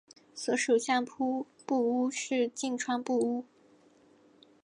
[0.33, 3.45] 所属相扑部屋是境川部屋。